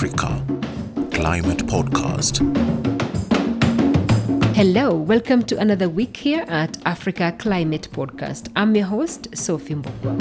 [0.00, 0.42] Africa
[1.12, 2.40] Climate Podcast.
[4.56, 8.48] Hello, welcome to another week here at Africa Climate Podcast.
[8.56, 10.16] I'm your host, Sophie Mbogwa.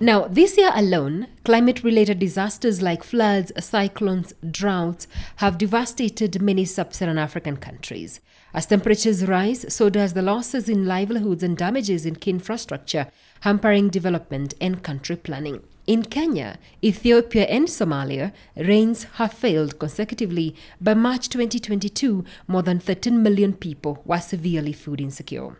[0.00, 5.06] Now, this year alone, climate related disasters like floods, cyclones, droughts
[5.36, 8.20] have devastated many sub Saharan African countries.
[8.54, 13.08] As temperatures rise, so does the losses in livelihoods and damages in key infrastructure,
[13.40, 15.62] hampering development and country planning.
[15.86, 20.56] In Kenya, Ethiopia, and Somalia, rains have failed consecutively.
[20.80, 25.58] By March 2022, more than 13 million people were severely food insecure.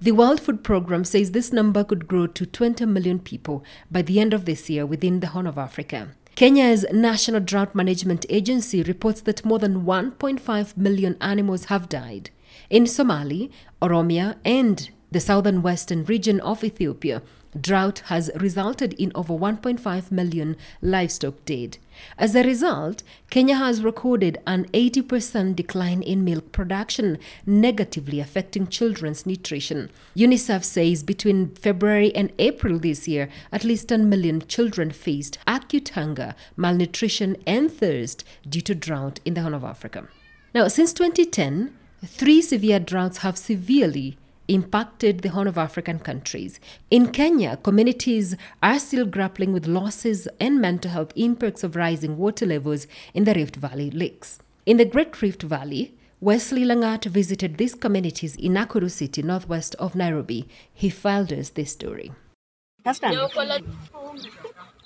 [0.00, 4.18] The World Food Programme says this number could grow to 20 million people by the
[4.20, 6.08] end of this year within the Horn of Africa.
[6.34, 12.30] Kenya's National Drought Management Agency reports that more than 1.5 million animals have died.
[12.68, 17.22] In Somali, Oromia, and the southern western region of Ethiopia,
[17.60, 21.78] drought has resulted in over 1.5 million livestock dead.
[22.18, 29.26] As a result, Kenya has recorded an 80% decline in milk production, negatively affecting children's
[29.26, 29.90] nutrition.
[30.16, 35.90] UNICEF says between February and April this year, at least 10 million children faced acute
[35.90, 40.08] hunger, malnutrition, and thirst due to drought in the Horn of Africa.
[40.54, 41.74] Now, since 2010,
[42.04, 44.16] three severe droughts have severely
[44.48, 46.60] impacted the Horn of African countries.
[46.90, 52.46] In Kenya, communities are still grappling with losses and mental health impacts of rising water
[52.46, 54.38] levels in the Rift Valley lakes.
[54.66, 59.94] In the Great Rift Valley, Wesley Langat visited these communities in Nakuru City, northwest of
[59.94, 60.48] Nairobi.
[60.72, 62.12] He filed us this story.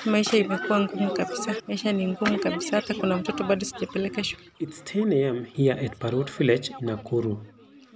[0.05, 4.43] Maisha imekuwa ngumu kabisa, maisha ni ngumu kabisa, hata kuna mtoto bado sijapeleka shule.
[4.59, 5.45] It's 10 a.m.
[5.45, 7.39] here at Parut village in Nakuru.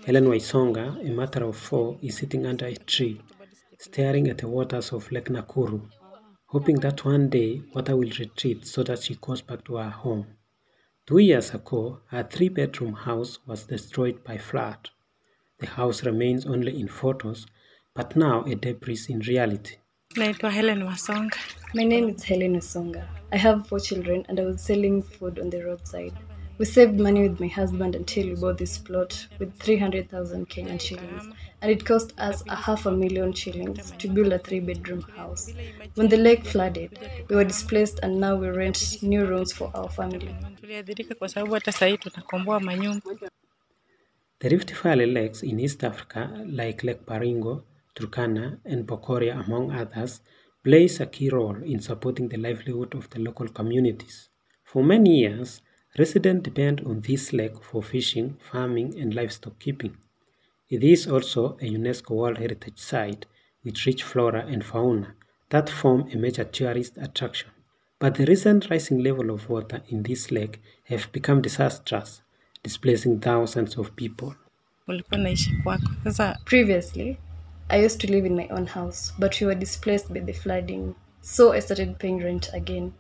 [0.05, 3.21] Helen Wasonga, a mother of four, is sitting under a tree,
[3.79, 5.81] staring at the waters of Lake Nakuru,
[6.47, 10.27] hoping that one day water will retreat so that she goes back to her home.
[11.07, 14.91] Two years ago, her three bedroom house was destroyed by flood.
[15.61, 17.47] The house remains only in photos,
[17.95, 19.77] but now a debris in reality.
[20.17, 21.37] Naitwa Helen Wasonga.
[21.75, 23.07] My name is Helen Wasonga.
[23.31, 26.13] I have four children and I was selling food on the roadside.
[26.63, 31.29] We saved money with my husband until we bought this plot with 300,000 Kenyan shillings,
[31.61, 35.53] and it cost us a half a million shillings to build a three bedroom house.
[35.97, 36.97] When the lake flooded,
[37.29, 40.37] we were displaced and now we rent new rooms for our family.
[44.39, 47.65] The Rift Valley lakes in East Africa, like Lake Baringo,
[47.97, 50.21] Turkana, and Bokoria, among others,
[50.63, 54.29] plays a key role in supporting the livelihood of the local communities.
[54.63, 55.61] For many years,
[55.99, 59.97] residents depend on this lake for fishing, farming, and livestock keeping.
[60.69, 63.27] It is also a UNESCO World Heritage Site
[63.63, 65.15] with rich flora and fauna
[65.51, 67.51] that form a major tourist attraction.
[67.99, 72.23] But the recent rising level of water in this lake have become disastrous,
[72.63, 74.35] displacing thousands of people.
[76.47, 77.19] Previously,
[77.71, 80.95] I used to live in my own house, but we were displaced by the flooding,
[81.21, 82.95] so I started paying rent again.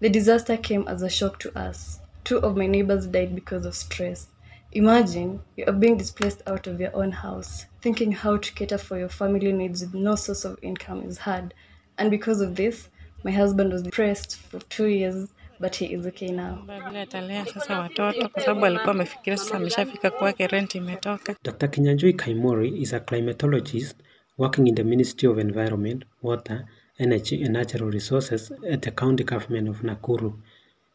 [0.00, 1.98] The disaster came as a shock to us.
[2.28, 4.26] Two of my neighbors died because of stress.
[4.72, 7.64] Imagine you are being displaced out of your own house.
[7.80, 11.54] Thinking how to cater for your family needs with no source of income is hard.
[11.96, 12.90] And because of this,
[13.24, 15.28] my husband was depressed for two years,
[15.58, 16.62] but he is okay now.
[16.66, 21.34] vile atalea sasa watoto, kwa sababu alikuwa amefikiria sasa ameshafika kwake, rent imetoka.
[21.44, 21.68] Dr.
[21.68, 23.96] Kinyanjui Kaimori is a climatologist
[24.38, 26.64] working in the Ministry of Environment, Water,
[26.98, 30.32] Energy and Natural Resources at the County Government of Nakuru.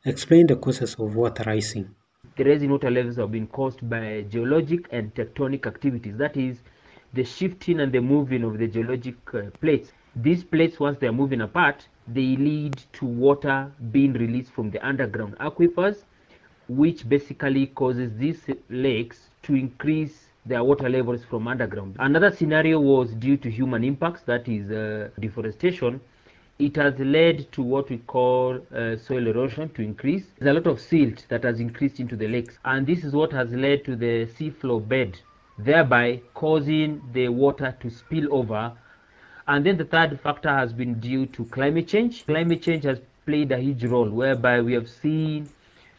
[0.06, 1.96] Explain the causes of water rising.
[2.36, 6.18] the rising water levels have been caused by geologic and tectonic activities.
[6.18, 6.58] That is,
[7.14, 9.94] the shifting and the moving of the geologic uh, plates.
[10.16, 14.86] These plates, once they are moving apart, they lead to water being released from the
[14.86, 16.04] underground aquifers,
[16.68, 21.96] which basically causes these lakes to increase their water levels from underground.
[22.00, 26.02] Another scenario was due to human impacts, that is, uh, deforestation
[26.60, 30.26] it has led to what we call uh, soil erosion to increase.
[30.40, 33.32] There's a lot of silt that has increased into the lakes, and this is what
[33.34, 35.20] has led to the seafloor bed,
[35.58, 38.72] thereby causing the water to spill over.
[39.48, 42.26] And then the third factor has been due to climate change.
[42.26, 45.50] Climate change has played a huge role, whereby we have seen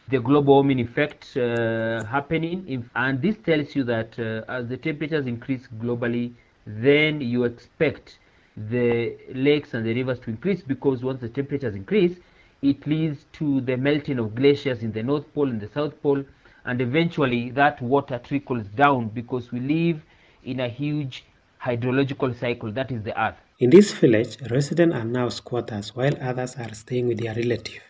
[0.09, 4.77] the global warming effect uh, happening, in, and this tells you that uh, as the
[4.77, 6.33] temperatures increase globally,
[6.65, 8.19] then you expect
[8.57, 12.17] the lakes and the rivers to increase because once the temperatures increase,
[12.61, 16.23] it leads to the melting of glaciers in the North Pole and the South Pole,
[16.65, 20.01] and eventually that water trickles down because we live
[20.43, 21.25] in a huge
[21.61, 23.35] hydrological cycle, that is the earth.
[23.59, 27.81] In this village, residents are now squatters while others are staying with their relative.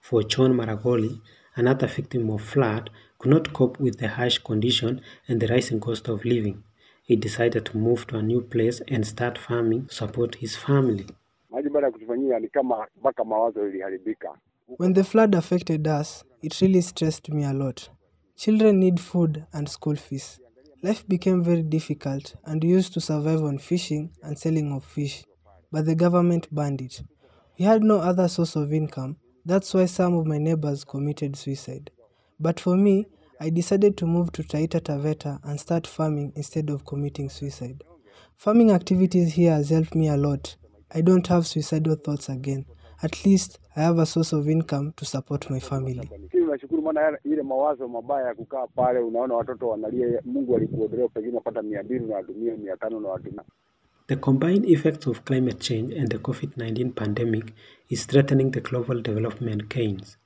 [0.00, 1.20] For John Maragoli,
[1.56, 6.08] another victim of flood, could not cope with the harsh condition and the rising cost
[6.08, 6.62] of living.
[7.08, 11.06] He decided to move to a new place and start farming to support his family.
[11.50, 14.38] maji baada ya kutufanyia ni kama mpaka mawazo iliharibika.
[14.78, 17.90] When the flood affected us, it really stressed me a lot.
[18.34, 20.40] Children need food and school fees.
[20.82, 25.24] Life became very difficult and we used to survive on fishing and selling of fish,
[25.72, 27.02] but the government banned it.
[27.58, 29.16] We had no other source of income,
[29.46, 31.90] that's why some of my neighbors committed suicide.
[32.40, 33.06] But for me,
[33.40, 37.84] I decided to move to Taita Taveta and start farming instead of committing suicide.
[38.36, 40.56] Farming activities here has helped me a lot.
[40.92, 42.66] I don't have suicidal thoughts again.
[43.02, 46.10] At least I have a source of income to support my family.
[46.48, 51.62] Nashukuru maana ile mawazo mabaya ya kukaa pale, unaona watoto wanalia, Mungu alikuondolea, pengine unapata
[51.62, 53.42] mia mbili unawatumia mia tano unawatumia
[54.06, 57.52] The combined effects of climate change and the COVID 19 pandemic
[57.88, 60.18] is threatening the global development gains.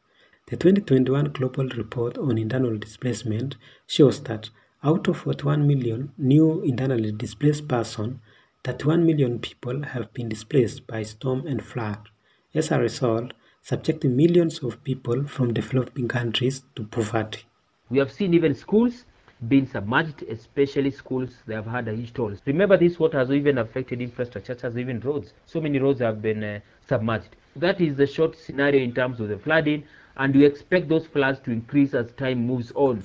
[0.48, 3.56] The 2021 Global Report on Internal Displacement
[3.86, 4.50] shows that
[4.82, 8.18] out of 41 million new internally displaced persons,
[8.64, 12.08] 31 million people have been displaced by storm and flood.
[12.54, 17.44] As a result, subjecting millions of people from developing countries to poverty.
[17.88, 19.04] We have seen even schools
[19.48, 22.34] being submerged, especially schools that have had a huge toll.
[22.46, 25.34] Remember, this water has even affected infrastructure, such as even roads.
[25.46, 27.36] So many roads have been uh, submerged.
[27.56, 29.84] That is the short scenario in terms of the flooding,
[30.16, 33.02] and we expect those floods to increase as time moves on.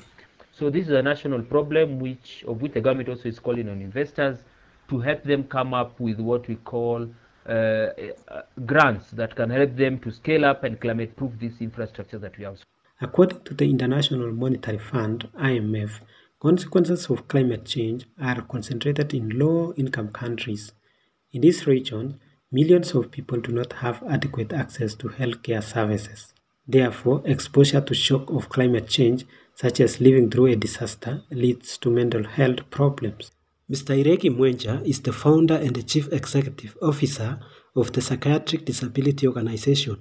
[0.52, 3.82] So this is a national problem, which of which the government also is calling on
[3.82, 4.40] investors
[4.90, 7.08] to help them come up with what we call
[7.48, 12.38] uh, uh, grants that can help them to scale up and climate-proof this infrastructure that
[12.38, 12.58] we have.
[13.00, 16.02] According to the International Monetary Fund (IMF),
[16.40, 20.72] consequences of climate change are concentrated in low-income countries.
[21.32, 22.20] In this region,
[22.52, 26.34] millions of people do not have adequate access to healthcare services.
[26.68, 29.26] Therefore, exposure to shock of climate change,
[29.56, 33.32] such as living through a disaster, leads to mental health problems.
[33.72, 33.96] Mr.
[34.02, 37.40] Ireki Mwenja is the founder and the chief executive officer
[37.76, 39.98] of the Psychiatric Disability Organization,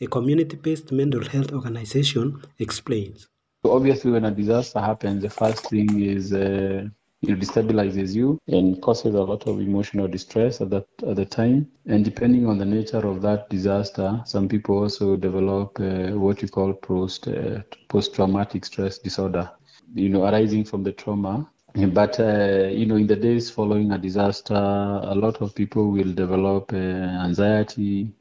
[0.00, 3.28] a community-based mental health organization, explains.
[3.64, 6.86] So obviously, when a disaster happens, the first thing is uh,
[7.28, 11.68] it destabilizes you and causes a lot of emotional distress at that at the time.
[11.86, 16.48] And depending on the nature of that disaster, some people also develop uh, what you
[16.48, 19.50] call post uh, post-traumatic stress disorder,
[19.94, 21.50] you know, arising from the trauma.
[21.74, 26.12] But uh, you know, in the days following a disaster, a lot of people will
[26.12, 28.12] develop uh, anxiety,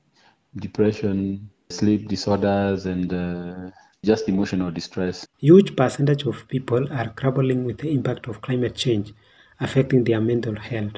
[0.55, 3.69] depression, sleep disorders, and uh,
[4.03, 5.25] just emotional distress.
[5.39, 9.13] Huge percentage of people are grappling with the impact of climate change,
[9.59, 10.93] affecting their mental health.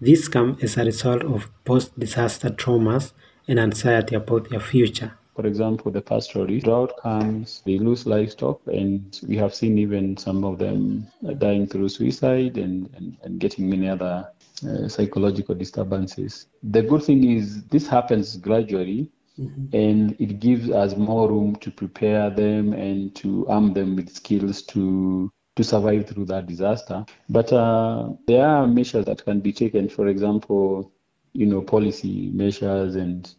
[0.00, 3.12] This comes as a result of post-disaster traumas
[3.48, 5.12] and anxiety about their future.
[5.34, 10.44] For example, the pastoralists, drought comes, they lose livestock, and we have seen even some
[10.44, 11.06] of them
[11.36, 14.26] dying through suicide and, and, and getting many other
[14.66, 16.46] uh, psychological disturbances.
[16.62, 22.30] The good thing is this happens gradually, and it gives us more room to prepare
[22.30, 27.04] them and to arm them with skills to to survive through that disaster.
[27.30, 29.88] But uh, there are measures that can be taken.
[29.88, 30.92] For example,
[31.32, 33.32] you know, policy measures and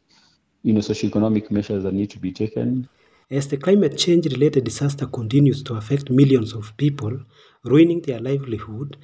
[0.63, 2.89] you know, socioeconomic measures that need to be taken.
[3.29, 7.19] As the climate change related disaster continues to affect millions of people,
[7.63, 8.97] ruining their livelihood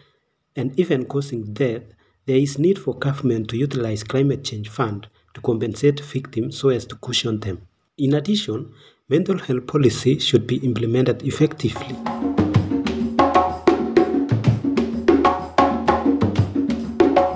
[0.55, 1.83] and even causing death,
[2.25, 6.85] there is need for government to utilize climate change fund to compensate victims so as
[6.85, 7.67] to cushion them.
[7.97, 8.71] In addition,
[9.09, 11.95] mental health policy should be implemented effectively.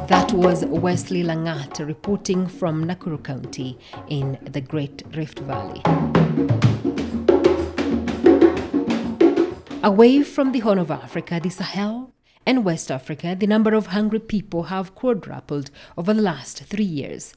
[0.07, 3.77] That was Wesley Langat reporting from Nakuru County
[4.07, 5.81] in the Great Rift Valley.
[9.83, 12.13] Away from the Horn of Africa, the Sahel,
[12.45, 17.33] and West Africa, the number of hungry people have quadrupled over the last three years.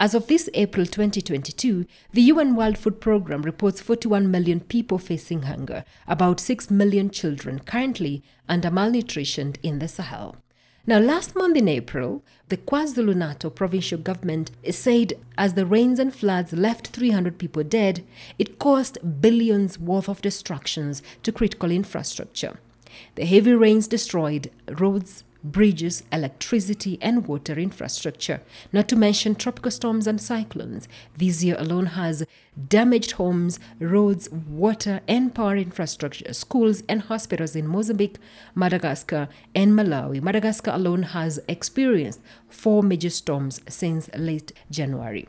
[0.00, 5.42] As of this April 2022, the UN World Food Programme reports 41 million people facing
[5.42, 10.36] hunger, about 6 million children currently under malnutrition in the Sahel.
[10.84, 16.14] Now, last month in April, the KwaZulu Natal provincial government said as the rains and
[16.14, 18.04] floods left 300 people dead,
[18.36, 22.58] it caused billions worth of destructions to critical infrastructure.
[23.14, 28.40] The heavy rains destroyed roads, bridges, electricity, and water infrastructure,
[28.72, 30.88] not to mention tropical storms and cyclones.
[31.16, 32.24] This year alone has
[32.68, 38.16] damaged homes, roads, water, and power infrastructure, schools, and hospitals in Mozambique,
[38.54, 40.22] Madagascar, and Malawi.
[40.22, 45.28] Madagascar alone has experienced four major storms since late January.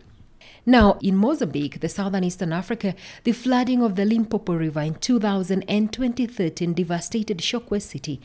[0.68, 5.62] Now, in Mozambique, the southern eastern Africa, the flooding of the Limpopo River in 2000
[5.70, 8.20] and 2013 devastated Chokwe city.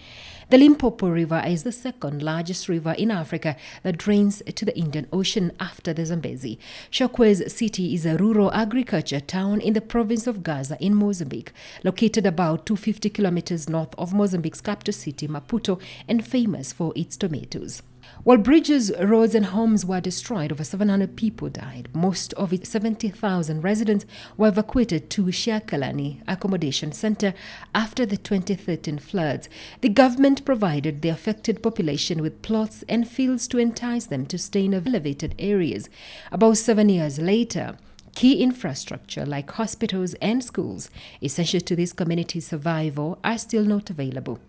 [0.49, 5.07] The Limpopo River is the second largest river in Africa that drains to the Indian
[5.13, 6.59] Ocean after the Zambezi.
[6.91, 11.53] Chokwe's city is a rural agriculture town in the province of Gaza in Mozambique,
[11.85, 15.79] located about 250 kilometers north of Mozambique's capital city, Maputo,
[16.09, 17.83] and famous for its tomatoes.
[18.23, 21.89] While bridges, roads, and homes were destroyed, over 700 people died.
[21.95, 24.05] Most of its 70,000 residents
[24.37, 27.33] were evacuated to Chiaquelane Accommodation Center
[27.75, 29.49] after the 2013 floods.
[29.81, 34.67] The government provided the affected population with plots and fields to entice them to stay
[34.67, 35.89] in elevated areas.
[36.31, 37.79] About seven years later,
[38.17, 40.91] Key infrastructure like hospitals and schools,
[41.23, 44.41] essential to this community's survival, are still not available.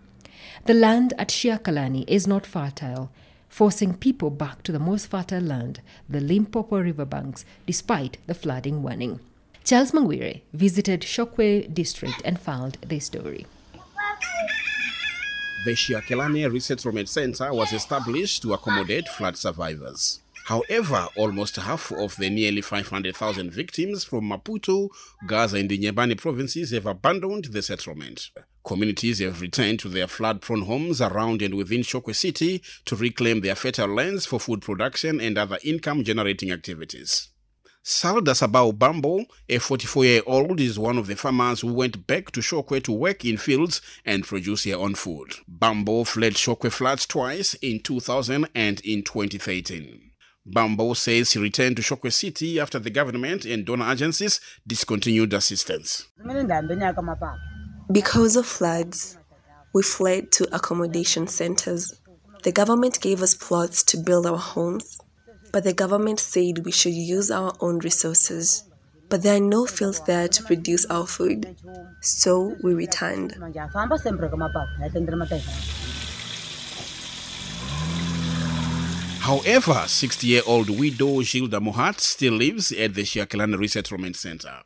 [0.64, 3.12] The land at Chiaquelane is not fertile
[3.52, 9.20] forcing people back to the most fertile land, the Limpopo riverbanks, despite the flooding warning.
[9.62, 13.44] Charles Mangwiro visited Chokwe district and filed this story.
[15.66, 20.20] The Chiaquelane Resettlement Center was established to accommodate flood survivors.
[20.46, 24.88] However, almost half of the nearly 500,000 victims from Maputo,
[25.26, 28.30] Gaza, and the Inhambane provinces have abandoned the settlement.
[28.64, 33.56] Communities have returned to their flood-prone homes around and within Chokwe City to reclaim their
[33.56, 37.28] fertile lands for food production and other income-generating activities.
[37.84, 42.80] Salda Sabao Bambo, a 44-year-old, is one of the farmers who went back to Chokwe
[42.84, 45.34] to work in fields and produce their own food.
[45.48, 50.12] Bambo fled Chokwe floods twice in 2000 and in 2013.
[50.46, 56.06] Bambo says he returned to Chokwe City after the government and donor agencies discontinued assistance.
[57.92, 59.18] Because of floods,
[59.74, 62.00] we fled to accommodation centers.
[62.42, 64.98] The government gave us plots to build our homes,
[65.52, 68.64] but the government said we should use our own resources.
[69.10, 71.54] But there are no fields there to produce our food,
[72.00, 73.36] so we returned.
[79.20, 84.62] However, 60 year old widow Gilda Mohat still lives at the Chiaquelane Resettlement Center.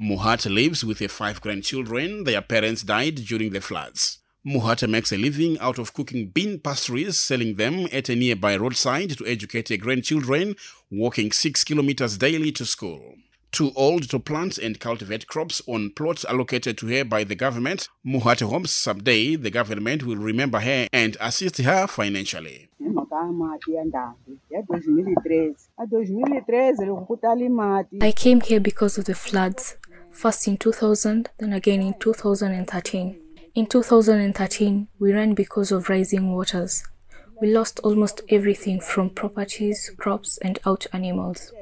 [0.00, 2.24] Muhat lives with her five grandchildren.
[2.24, 4.18] Their parents died during the floods.
[4.44, 9.10] Muhat makes a living out of cooking bean pastries, selling them at a nearby roadside
[9.10, 10.56] to educate her grandchildren,
[10.90, 13.14] walking six kilometers daily to school.
[13.52, 17.88] Too old to plant and cultivate crops on plots allocated to her by the government,
[18.04, 22.68] Muhat hopes someday the government will remember her and assist her financially.
[28.00, 29.76] I came here because of the floods,
[30.14, 33.20] first in 2000, then again in 2013.
[33.54, 36.84] In 2013, we ran because of rising waters.
[37.40, 41.52] We lost almost everything from properties, crops, and out animals.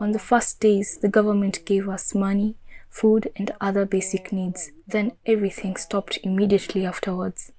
[0.00, 2.56] On the first days, the government gave us money,
[2.88, 4.70] food, and other basic needs.
[4.86, 7.52] Then everything stopped immediately afterwards.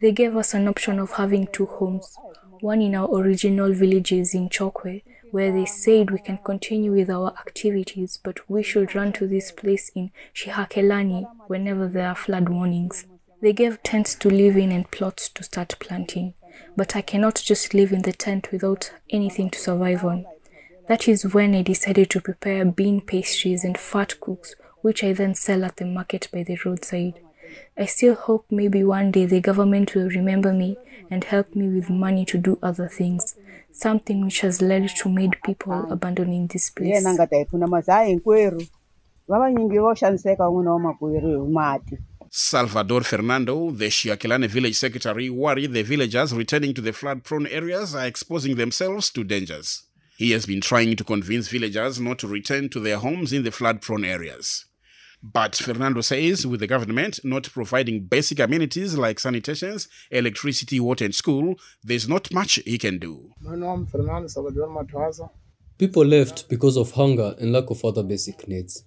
[0.00, 2.16] They gave us an option of having two homes
[2.62, 5.02] one in our original villages in Chokwe,
[5.32, 9.50] where they said we can continue with our activities, but we should run to this
[9.50, 13.06] place in Chiaquelane whenever there are flood warnings.
[13.40, 16.34] They gave tents to live in and plots to start planting,
[16.76, 20.26] but I cannot just live in the tent without anything to survive on.
[20.86, 25.34] That is when I decided to prepare bean pastries and fat cooks, which I then
[25.34, 27.20] sell at the market by the roadside.
[27.76, 30.76] I still hope maybe one day the government will remember me
[31.10, 33.31] and help me with money to do other things,
[33.72, 37.02] something which has led to made people abandoning this place.
[42.30, 47.94] Salvador Fernando, the Chiaquelane village secretary, worry the villagers returning to the flood prone areas
[47.94, 49.82] are exposing themselves to dangers.
[50.16, 53.50] He has been trying to convince villagers not to return to their homes in the
[53.50, 54.64] flood prone areas.
[55.22, 61.14] But Fernando says with the government not providing basic amenities like sanitations, electricity, water, and
[61.14, 63.32] school, there's not much he can do.
[65.78, 68.84] People left because of hunger and lack of other basic needs.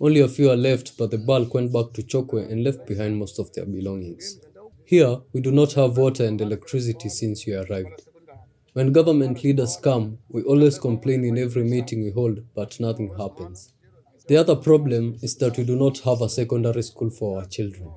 [0.00, 3.16] Only a few are left, but the bulk went back to Chokwe and left behind
[3.16, 4.38] most of their belongings.
[4.84, 8.02] Here, we do not have water and electricity since we arrived.
[8.74, 13.72] When government leaders come, we always complain in every meeting we hold, but nothing happens.
[14.28, 17.90] The other problem is that we do not have a secondary school for our children.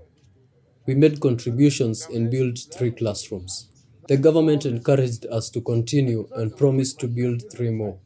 [0.87, 3.67] We made contributions and built three classrooms.
[4.07, 7.99] The government encouraged us to continue and promised to build three more.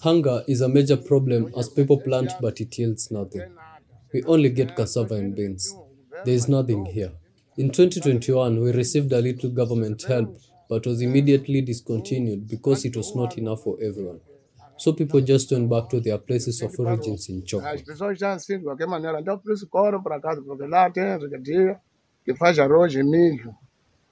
[0.00, 3.48] Hunger is a major problem as people plant but it yields nothing.
[4.12, 5.72] We only get cassava and beans.
[6.24, 7.12] There is nothing here.
[7.56, 10.36] In 2021, we received a little government help
[10.68, 14.18] but was immediately discontinued because it was not enough for everyone.
[14.76, 17.68] So people just went back to their places of origins in Chokwe.
[17.68, 20.90] As pessoas já assim, de qualquer maneira, então por isso corram para casa, porque lá
[20.90, 21.78] tem regadia
[22.24, 23.54] que faz arroz e milho.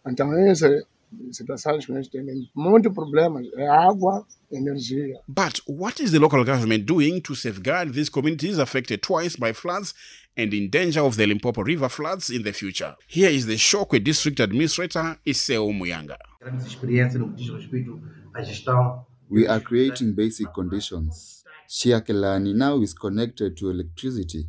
[0.07, 2.51] Então, essa é a que nós temos.
[2.55, 5.21] Muitos problemas é água, energia.
[5.29, 9.95] But what is the local government doing to safeguard these communities affected twice by floods
[10.37, 12.97] and in danger of the Limpopo River floods in the future?
[13.09, 16.17] Here is the Chokwe District Administrator, Iseo Muyanga.
[16.41, 18.01] grande experiência no que diz respeito
[18.33, 19.05] à gestão.
[19.31, 21.45] We are creating basic conditions.
[21.69, 24.49] Chiaquelane now is connected to electricity.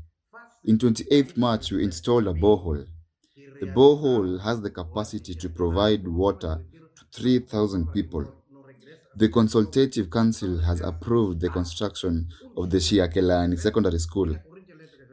[0.63, 2.87] In 28th March, we installed a borehole.
[3.59, 6.65] The borehole has the capacity to provide water
[6.97, 8.25] to 3,000 people.
[9.15, 14.35] The Consultative Council has approved the construction of the Chiaquelane Secondary School.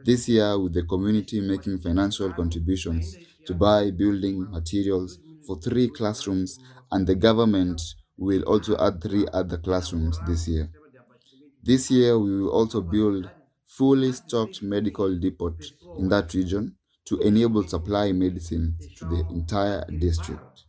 [0.03, 6.59] This year, with the community making financial contributions to buy building materials for three classrooms,
[6.91, 7.79] and the government
[8.25, 10.71] will also add three other classrooms this year.
[11.63, 13.31] This year, we will also build
[13.65, 15.57] fully stocked medical depot
[15.95, 20.65] in that region to enable supply medicine to the entire district.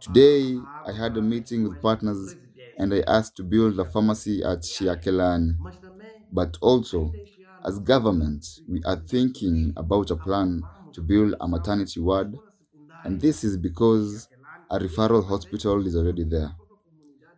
[0.00, 2.36] Today, I had a meeting with partners
[2.78, 5.58] and I asked to build a pharmacy at Chiaquelane.
[6.32, 7.16] But also,
[7.64, 12.40] as government, we are thinking about a plan to build a maternity ward,
[13.04, 14.28] and this is because
[14.70, 16.56] a referral hospital is already there.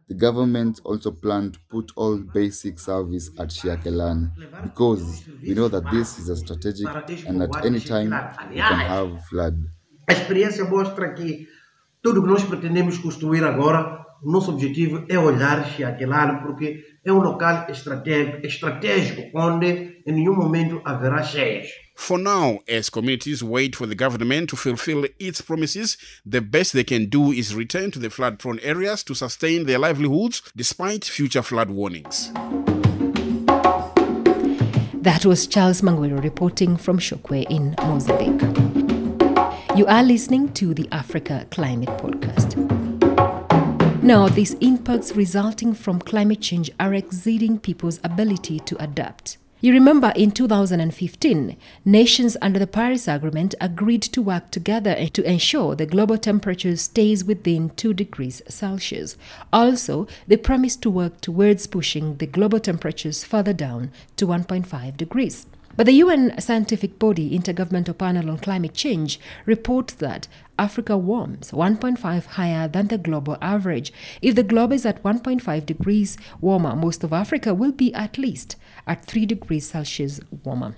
[0.09, 5.91] The government also planned to put all basic service at Shiakelan because we know that
[5.91, 6.89] this is a strategic
[7.29, 8.11] and at any time
[8.49, 9.57] we can have flood.
[10.09, 11.47] A experiência mostra que
[12.03, 17.19] tudo que nós pretendemos construir agora, o nosso objetivo é olhar Chiaquelano, porque é um
[17.19, 21.69] local estratégico, estratégico onde em nenhum momento haverá cheias.
[21.99, 26.85] For now, as communities wait for the government to fulfill its promises, the best they
[26.85, 31.43] can do is return to the flood prone areas to sustain their livelihoods despite future
[31.43, 32.33] flood warnings.
[35.03, 38.43] That was Charles Mangwiro reporting from Chokwe in Mozambique.
[39.77, 42.57] You are listening to the Africa Climate Podcast.
[44.03, 49.37] Now, these impacts resulting from climate change are exceeding people's ability to adapt.
[49.61, 55.75] You remember in 2015, nations under the Paris Agreement agreed to work together to ensure
[55.75, 59.17] the global temperature stays within 2 degrees Celsius.
[59.53, 65.47] Also, they promised to work towards pushing the global temperatures further down to 1.5 degrees.
[65.79, 70.27] But the UN scientific body Intergovernmental Panel on Climate Change reports that
[70.59, 73.93] Africa warms 1.5 higher than the global average.
[74.21, 78.57] If the globe is at 1.5 degrees warmer, most of Africa will be at least
[78.89, 80.75] at 3 degrees Celsius warmer.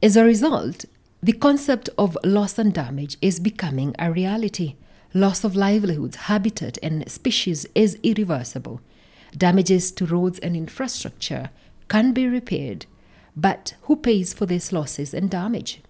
[0.00, 0.84] As a result,
[1.20, 4.76] the concept of loss and damage is becoming a reality.
[5.12, 8.80] Loss of livelihoods, habitat, and species is irreversible.
[9.36, 11.50] Damages to roads and infrastructure
[11.88, 12.86] can be repaired,
[13.40, 15.80] but who pays for these losses and damage?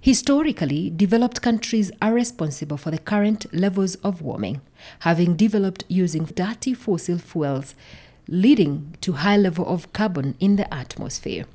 [0.00, 4.60] Historically, developed countries are responsible for the current levels of warming,
[5.00, 7.74] having developed using dirty fossil fuels,
[8.28, 11.46] leading to high level of carbon in the atmosphere.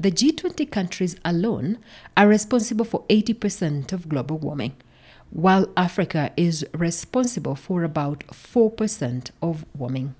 [0.00, 1.78] The G20 countries alone
[2.16, 4.74] are responsible for 80% of global warming,
[5.28, 10.14] while Africa is responsible for about 4% of warming.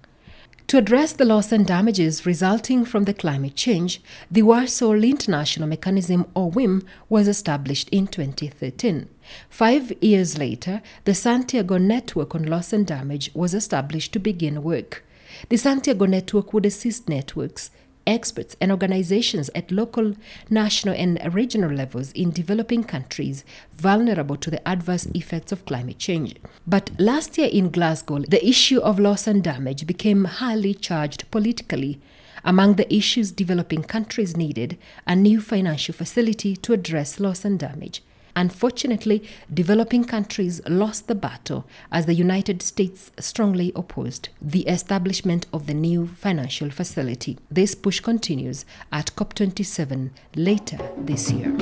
[0.72, 6.24] To address the loss and damages resulting from the climate change, the Warsaw International Mechanism,
[6.34, 9.06] or WIM, was established in 2013.
[9.50, 15.04] Five years later, the Santiago Network on Loss and Damage was established to begin work.
[15.50, 17.70] The Santiago Network would assist networks,
[18.06, 20.14] experts, and organizations at local,
[20.50, 26.36] national, and regional levels in developing countries vulnerable to the adverse effects of climate change.
[26.66, 32.00] But last year in Glasgow, the issue of loss and damage became highly charged politically.
[32.44, 38.02] Among the issues developing countries needed a new financial facility to address loss and damage.
[38.34, 45.66] Unfortunately, developing countries lost the battle as the United States strongly opposed the establishment of
[45.66, 47.38] the new financial facility.
[47.50, 51.52] This push continues at COP27 later this year.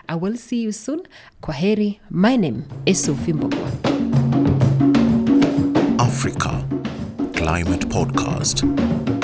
[0.09, 1.05] I will see you soon.
[1.43, 2.01] Kwaheri.
[2.11, 3.71] My name is Sophie Mbokwa.
[5.99, 6.63] Africa
[7.35, 9.22] Climate Podcast.